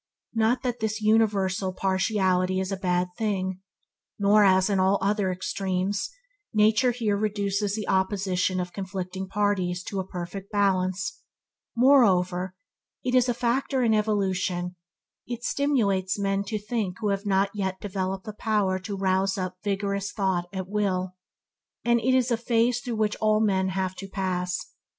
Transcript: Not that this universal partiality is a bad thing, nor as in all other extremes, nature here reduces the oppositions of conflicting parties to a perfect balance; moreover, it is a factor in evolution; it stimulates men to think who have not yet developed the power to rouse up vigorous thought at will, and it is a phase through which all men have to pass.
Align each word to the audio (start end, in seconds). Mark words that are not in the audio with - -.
Not 0.33 0.63
that 0.63 0.79
this 0.79 0.99
universal 0.99 1.73
partiality 1.73 2.59
is 2.59 2.71
a 2.71 2.75
bad 2.75 3.09
thing, 3.19 3.61
nor 4.17 4.43
as 4.43 4.67
in 4.67 4.79
all 4.79 4.97
other 4.99 5.31
extremes, 5.31 6.09
nature 6.55 6.89
here 6.89 7.15
reduces 7.15 7.75
the 7.75 7.87
oppositions 7.87 8.59
of 8.59 8.73
conflicting 8.73 9.27
parties 9.27 9.83
to 9.83 9.99
a 9.99 10.07
perfect 10.07 10.51
balance; 10.51 11.19
moreover, 11.77 12.55
it 13.03 13.13
is 13.13 13.29
a 13.29 13.35
factor 13.35 13.83
in 13.83 13.93
evolution; 13.93 14.75
it 15.27 15.43
stimulates 15.43 16.17
men 16.17 16.43
to 16.45 16.57
think 16.57 16.97
who 16.99 17.09
have 17.09 17.27
not 17.27 17.51
yet 17.53 17.79
developed 17.79 18.25
the 18.25 18.33
power 18.33 18.79
to 18.79 18.97
rouse 18.97 19.37
up 19.37 19.59
vigorous 19.63 20.11
thought 20.11 20.49
at 20.51 20.67
will, 20.67 21.13
and 21.85 21.99
it 21.99 22.15
is 22.15 22.31
a 22.31 22.37
phase 22.37 22.79
through 22.79 22.95
which 22.95 23.15
all 23.17 23.39
men 23.39 23.67
have 23.69 23.93
to 23.97 24.07
pass. 24.07 24.65